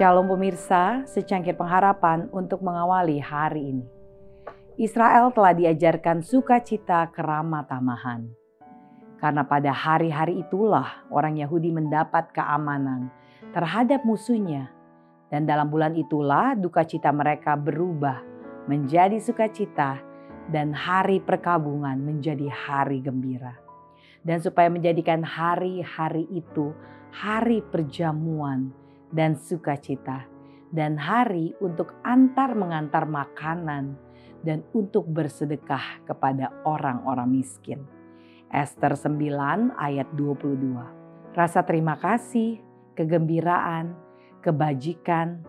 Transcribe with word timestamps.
Shalom 0.00 0.32
pemirsa, 0.32 1.04
secangkir 1.04 1.60
pengharapan 1.60 2.24
untuk 2.32 2.64
mengawali 2.64 3.20
hari 3.20 3.76
ini. 3.76 3.84
Israel 4.80 5.28
telah 5.28 5.52
diajarkan 5.52 6.24
sukacita 6.24 7.04
keramah 7.12 7.68
tamahan. 7.68 8.24
Karena 9.20 9.44
pada 9.44 9.76
hari-hari 9.76 10.40
itulah 10.40 11.04
orang 11.12 11.36
Yahudi 11.36 11.68
mendapat 11.68 12.32
keamanan 12.32 13.12
terhadap 13.52 14.00
musuhnya. 14.08 14.72
Dan 15.28 15.44
dalam 15.44 15.68
bulan 15.68 15.92
itulah 15.92 16.56
duka 16.56 16.80
cita 16.88 17.12
mereka 17.12 17.52
berubah 17.60 18.24
menjadi 18.72 19.20
sukacita 19.20 20.00
dan 20.48 20.72
hari 20.72 21.20
perkabungan 21.20 22.00
menjadi 22.00 22.48
hari 22.48 23.04
gembira. 23.04 23.52
Dan 24.24 24.40
supaya 24.40 24.72
menjadikan 24.72 25.20
hari-hari 25.20 26.24
itu 26.32 26.72
hari 27.12 27.60
perjamuan, 27.68 28.72
dan 29.10 29.34
sukacita, 29.34 30.26
dan 30.70 30.94
hari 30.98 31.54
untuk 31.58 31.98
antar 32.06 32.54
mengantar 32.54 33.06
makanan 33.06 33.98
dan 34.40 34.64
untuk 34.72 35.04
bersedekah 35.10 36.06
kepada 36.06 36.54
orang-orang 36.64 37.28
miskin. 37.28 37.84
Esther 38.50 38.98
9 38.98 39.78
ayat 39.78 40.08
22. 40.16 41.34
Rasa 41.36 41.62
terima 41.62 41.94
kasih, 41.98 42.58
kegembiraan, 42.98 43.94
kebajikan, 44.42 45.44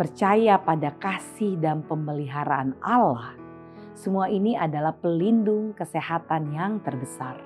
percaya 0.00 0.56
pada 0.60 0.96
kasih 0.96 1.60
dan 1.60 1.84
pemeliharaan 1.84 2.76
Allah. 2.80 3.36
Semua 3.96 4.28
ini 4.28 4.56
adalah 4.56 4.92
pelindung 4.96 5.72
kesehatan 5.72 6.52
yang 6.52 6.80
terbesar. 6.84 7.40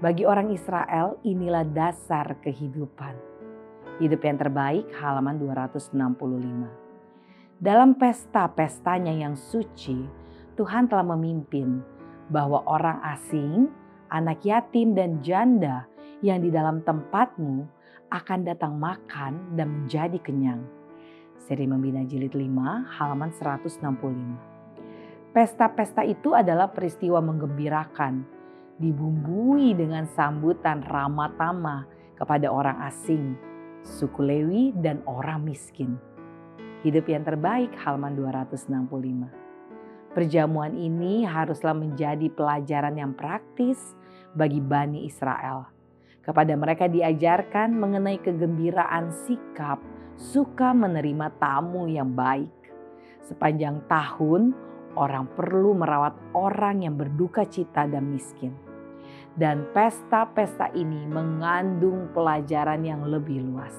Bagi 0.00 0.28
orang 0.28 0.52
Israel, 0.52 1.16
inilah 1.24 1.64
dasar 1.64 2.36
kehidupan 2.44 3.35
Hidup 3.96 4.28
yang 4.28 4.36
terbaik 4.36 4.92
halaman 5.00 5.40
265. 5.40 5.96
Dalam 7.56 7.96
pesta-pestanya 7.96 9.08
yang 9.08 9.32
suci, 9.32 10.04
Tuhan 10.52 10.84
telah 10.84 11.16
memimpin 11.16 11.80
bahwa 12.28 12.60
orang 12.68 13.00
asing, 13.16 13.72
anak 14.12 14.44
yatim 14.44 14.92
dan 14.92 15.24
janda 15.24 15.88
yang 16.20 16.44
di 16.44 16.52
dalam 16.52 16.84
tempatmu 16.84 17.64
akan 18.12 18.44
datang 18.44 18.76
makan 18.76 19.56
dan 19.56 19.68
menjadi 19.72 20.20
kenyang. 20.20 20.60
Seri 21.48 21.64
Membina 21.64 22.04
Jilid 22.04 22.36
5 22.36 23.00
halaman 23.00 23.32
165. 23.32 23.80
Pesta-pesta 25.32 26.04
itu 26.04 26.36
adalah 26.36 26.68
peristiwa 26.68 27.24
menggembirakan, 27.24 28.28
dibumbui 28.76 29.72
dengan 29.72 30.04
sambutan 30.04 30.84
ramah 30.84 31.32
tamah 31.40 31.88
kepada 32.20 32.52
orang 32.52 32.84
asing 32.92 33.55
suku 33.86 34.26
Lewi, 34.26 34.74
dan 34.74 34.98
orang 35.06 35.46
miskin. 35.46 35.94
Hidup 36.82 37.06
yang 37.06 37.22
terbaik 37.22 37.70
halaman 37.78 38.18
265. 38.18 39.30
Perjamuan 40.12 40.74
ini 40.74 41.22
haruslah 41.22 41.72
menjadi 41.72 42.26
pelajaran 42.34 42.98
yang 42.98 43.14
praktis 43.14 43.94
bagi 44.34 44.58
Bani 44.58 45.06
Israel. 45.06 45.70
Kepada 46.20 46.58
mereka 46.58 46.90
diajarkan 46.90 47.70
mengenai 47.70 48.18
kegembiraan 48.18 49.14
sikap 49.14 49.78
suka 50.18 50.74
menerima 50.74 51.30
tamu 51.38 51.86
yang 51.86 52.10
baik. 52.10 52.50
Sepanjang 53.22 53.86
tahun, 53.86 54.50
orang 54.98 55.30
perlu 55.30 55.78
merawat 55.78 56.18
orang 56.34 56.82
yang 56.82 56.98
berduka 56.98 57.46
cita 57.46 57.86
dan 57.86 58.10
miskin 58.10 58.66
dan 59.36 59.68
pesta-pesta 59.76 60.72
ini 60.72 61.04
mengandung 61.08 62.08
pelajaran 62.16 62.82
yang 62.82 63.04
lebih 63.04 63.44
luas. 63.44 63.76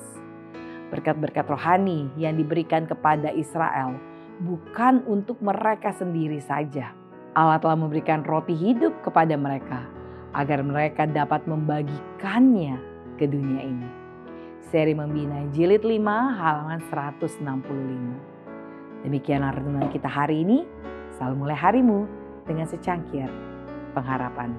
Berkat-berkat 0.94 1.50
rohani 1.50 2.08
yang 2.16 2.40
diberikan 2.40 2.88
kepada 2.88 3.34
Israel 3.34 3.98
bukan 4.42 5.04
untuk 5.10 5.42
mereka 5.42 5.92
sendiri 5.92 6.40
saja. 6.40 6.94
Allah 7.38 7.62
telah 7.62 7.78
memberikan 7.78 8.26
roti 8.26 8.56
hidup 8.56 9.06
kepada 9.06 9.38
mereka 9.38 9.86
agar 10.34 10.62
mereka 10.62 11.10
dapat 11.10 11.46
membagikannya 11.50 12.78
ke 13.18 13.26
dunia 13.26 13.62
ini. 13.66 13.90
Seri 14.68 14.92
Membina 14.92 15.48
Jilid 15.56 15.82
5 15.82 16.38
halaman 16.38 16.84
165. 16.92 19.08
Demikian 19.08 19.48
renungan 19.48 19.88
kita 19.90 20.12
hari 20.12 20.44
ini. 20.44 20.68
Selalu 21.16 21.48
mulai 21.48 21.58
harimu 21.58 22.06
dengan 22.46 22.68
secangkir 22.68 23.32
pengharapan. 23.96 24.54